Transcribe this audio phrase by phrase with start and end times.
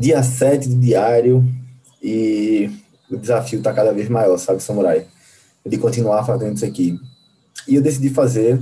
[0.00, 1.44] dia 7 do diário
[2.02, 2.70] e
[3.10, 5.06] o desafio está cada vez maior, sabe, Samurai?
[5.64, 6.98] De continuar fazendo isso aqui.
[7.68, 8.58] E eu decidi fazer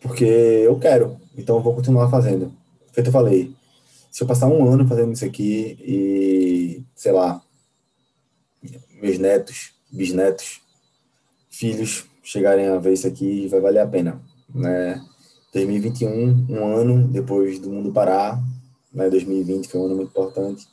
[0.00, 2.52] porque eu quero, então eu vou continuar fazendo.
[2.92, 3.54] Feito eu falei,
[4.10, 7.40] se eu passar um ano fazendo isso aqui e, sei lá,
[9.00, 10.60] meus netos, bisnetos,
[11.48, 14.20] filhos chegarem a ver isso aqui, vai valer a pena,
[14.52, 15.00] né?
[15.52, 18.42] 2021, um ano depois do mundo parar,
[18.96, 19.10] né?
[19.10, 20.66] 2020 foi um ano muito importante.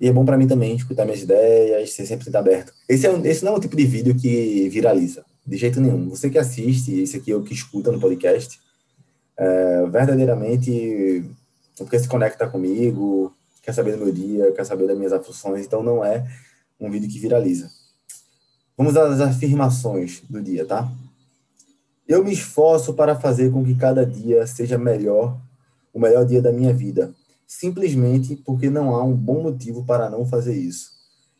[0.00, 2.72] E é bom para mim também escutar minhas ideias, ser sempre aberto.
[2.88, 6.08] Esse, é esse não é um tipo de vídeo que viraliza, de jeito nenhum.
[6.08, 8.58] Você que assiste, esse aqui é o que escuta no podcast,
[9.36, 11.24] é, verdadeiramente
[11.76, 15.82] porque se conecta comigo, quer saber do meu dia, quer saber das minhas aflições, então
[15.82, 16.26] não é
[16.78, 17.70] um vídeo que viraliza.
[18.76, 20.90] Vamos às afirmações do dia, tá?
[22.08, 25.38] Eu me esforço para fazer com que cada dia seja melhor,
[25.92, 27.14] o melhor dia da minha vida,
[27.46, 30.92] simplesmente porque não há um bom motivo para não fazer isso.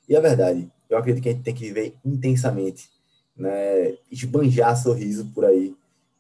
[0.08, 2.88] E é verdade, eu acredito que a gente tem que viver intensamente,
[3.36, 3.96] né?
[4.10, 5.74] Esbanjar sorriso por aí,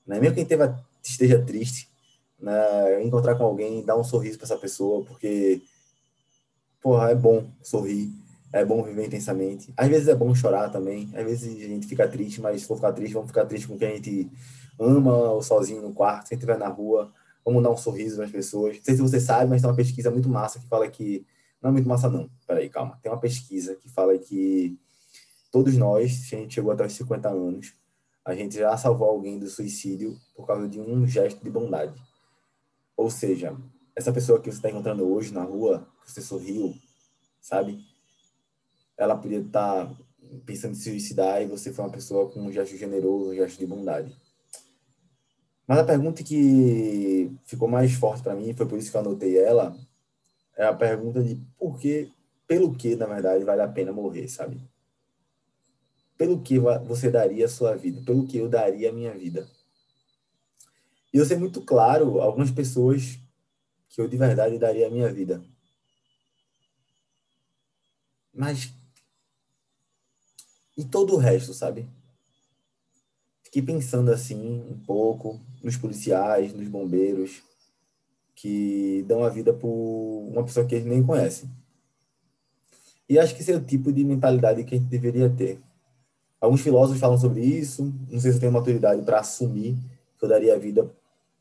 [0.06, 0.20] né?
[0.20, 0.64] Mesmo quem teve,
[1.02, 1.88] esteja triste,
[2.40, 3.02] né?
[3.02, 5.60] Encontrar com alguém, dar um sorriso para essa pessoa, porque
[6.80, 8.10] porra, é bom sorrir
[8.52, 9.72] é bom viver intensamente.
[9.76, 11.08] Às vezes é bom chorar também.
[11.14, 13.78] Às vezes a gente fica triste, mas se for ficar triste, vamos ficar triste com
[13.78, 14.30] quem a gente
[14.78, 16.28] ama ou sozinho no quarto.
[16.28, 17.12] Se a estiver na rua,
[17.44, 18.76] vamos dar um sorriso nas pessoas.
[18.76, 21.26] Não sei se você sabe, mas tem uma pesquisa muito massa que fala que.
[21.62, 22.30] Não é muito massa, não.
[22.46, 22.98] Peraí, calma.
[23.02, 24.78] Tem uma pesquisa que fala que
[25.50, 27.74] todos nós, se a gente chegou até os 50 anos,
[28.24, 32.00] a gente já salvou alguém do suicídio por causa de um gesto de bondade.
[32.96, 33.56] Ou seja,
[33.94, 36.74] essa pessoa que você está encontrando hoje na rua, que você sorriu,
[37.40, 37.84] sabe?
[39.00, 39.90] ela podia estar
[40.44, 43.58] pensando em se suicidar e você foi uma pessoa com um gesto generoso, um gesto
[43.58, 44.14] de bondade.
[45.66, 49.36] Mas a pergunta que ficou mais forte para mim, foi por isso que eu anotei
[49.36, 49.76] ela,
[50.56, 52.12] é a pergunta de por que,
[52.46, 54.62] pelo que, na verdade, vale a pena morrer, sabe?
[56.16, 58.02] Pelo que você daria a sua vida?
[58.02, 59.48] Pelo que eu daria a minha vida?
[61.12, 63.18] E eu sei muito claro algumas pessoas
[63.88, 65.42] que eu de verdade daria a minha vida.
[68.32, 68.72] Mas
[70.76, 71.88] e todo o resto, sabe?
[73.50, 77.42] Fiquei pensando assim um pouco nos policiais, nos bombeiros,
[78.32, 81.50] que dão a vida por uma pessoa que eles nem conhecem.
[83.08, 85.60] E acho que esse é o tipo de mentalidade que a gente deveria ter.
[86.40, 89.76] Alguns filósofos falam sobre isso, não sei se eu tenho maturidade para assumir
[90.16, 90.88] que eu daria a vida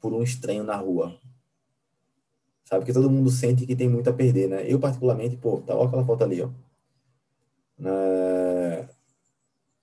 [0.01, 1.15] por um estranho na rua.
[2.65, 2.85] Sabe?
[2.85, 4.63] que todo mundo sente que tem muito a perder, né?
[4.67, 6.49] Eu, particularmente, pô, tá, olha aquela foto ali, ó.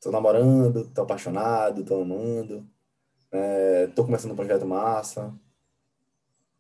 [0.07, 2.65] Tô namorando, tô apaixonado, tô amando,
[3.33, 5.35] é, tô começando um projeto massa,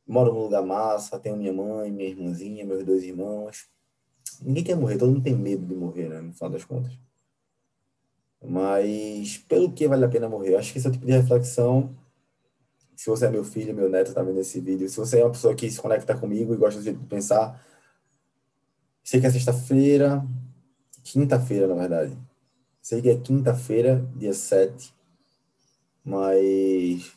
[0.04, 3.68] moro num lugar massa, tenho minha mãe, minha irmãzinha, meus dois irmãos.
[4.42, 6.98] Ninguém quer morrer, todo mundo tem medo de morrer, né, no final das contas.
[8.44, 10.56] Mas pelo que vale a pena morrer?
[10.56, 11.94] Acho que esse é o tipo de reflexão.
[12.96, 15.30] Se você é meu filho, meu neto, tá vendo esse vídeo, se você é uma
[15.30, 17.64] pessoa que se conecta comigo e gosta de pensar,
[19.04, 20.26] sei que é sexta-feira,
[21.04, 22.25] quinta-feira, na verdade,
[22.86, 24.94] Sei que é quinta-feira, dia 7,
[26.04, 27.16] mas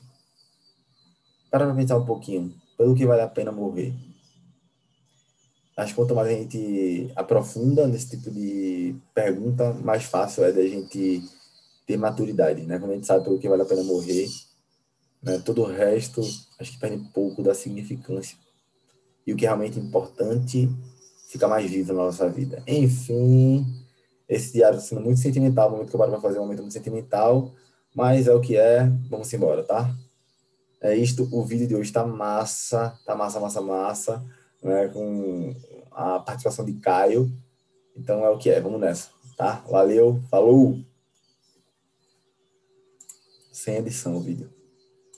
[1.51, 3.93] para pensar um pouquinho, pelo que vale a pena morrer.
[5.77, 10.63] Acho que quanto mais a gente aprofunda nesse tipo de pergunta, mais fácil é da
[10.63, 11.21] gente
[11.85, 12.79] ter maturidade, né?
[12.79, 14.27] Quando a gente sabe pelo que vale a pena morrer,
[15.21, 15.37] né?
[15.37, 16.21] todo o resto
[16.59, 18.35] acho que perde um pouco da significância.
[19.23, 20.67] E o que é realmente importante
[21.27, 22.63] fica mais vivo na nossa vida.
[22.65, 23.67] Enfim,
[24.29, 26.61] esse diário está sendo muito sentimental, o momento que eu paro para fazer um momento
[26.61, 27.51] muito sentimental,
[27.95, 29.91] mas é o que é, vamos embora, tá?
[30.79, 34.25] É isto, o vídeo de hoje está massa, tá massa, massa, massa,
[34.61, 35.55] né, com
[35.91, 37.31] a participação de Caio,
[37.97, 39.63] então é o que é, vamos nessa, tá?
[39.67, 40.79] Valeu, falou!
[43.51, 44.58] Sem edição o vídeo.